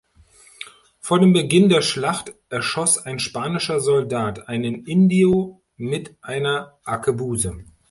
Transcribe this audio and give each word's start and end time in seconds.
Vor 0.99 1.19
dem 1.19 1.31
Beginn 1.31 1.69
der 1.69 1.83
Schlacht 1.83 2.33
erschoss 2.49 2.97
ein 2.97 3.19
spanischer 3.19 3.79
Soldat 3.79 4.47
einen 4.49 4.83
Indio 4.87 5.61
mit 5.77 6.17
einer 6.23 6.79
Arkebuse. 6.83 7.63